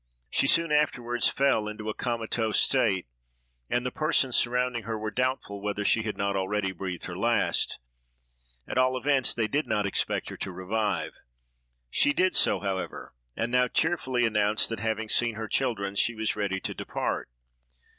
She 0.31 0.47
soon 0.47 0.71
afterward 0.71 1.23
fell 1.23 1.67
into 1.67 1.87
a 1.87 1.93
comatose 1.93 2.59
state, 2.59 3.05
and 3.69 3.85
the 3.85 3.91
persons 3.91 4.35
surrounding 4.35 4.81
her 4.85 4.97
were 4.97 5.11
doubtful 5.11 5.61
whether 5.61 5.85
she 5.85 6.01
had 6.01 6.17
not 6.17 6.35
already 6.35 6.71
breathed 6.71 7.05
her 7.05 7.15
last; 7.15 7.77
at 8.67 8.79
all 8.79 8.97
events, 8.97 9.31
they 9.35 9.47
did 9.47 9.67
not 9.67 9.85
expect 9.85 10.29
her 10.29 10.37
to 10.37 10.51
revive. 10.51 11.13
She 11.91 12.13
did 12.13 12.35
so, 12.35 12.61
however, 12.61 13.13
and 13.37 13.51
now 13.51 13.67
cheerfully 13.67 14.25
announced 14.25 14.69
that, 14.69 14.79
having 14.79 15.07
seen 15.07 15.35
her 15.35 15.47
children, 15.47 15.95
she 15.95 16.15
was 16.15 16.35
ready 16.35 16.59
to 16.61 16.73
depart. 16.73 17.29